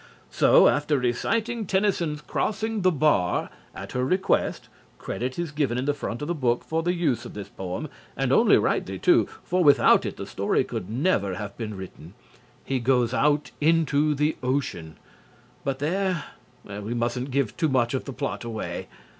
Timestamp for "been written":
11.55-12.15